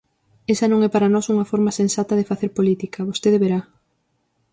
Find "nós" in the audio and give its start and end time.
1.13-1.25